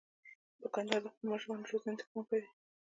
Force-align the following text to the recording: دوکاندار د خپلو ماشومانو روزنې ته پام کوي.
دوکاندار 0.61 0.99
د 1.03 1.07
خپلو 1.13 1.29
ماشومانو 1.33 1.69
روزنې 1.71 1.95
ته 1.99 2.05
پام 2.09 2.23
کوي. 2.29 2.47